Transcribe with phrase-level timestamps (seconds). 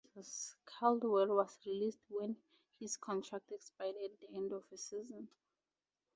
[0.65, 2.35] Caldwell was released when
[2.79, 5.27] his contract expired at the end of the season.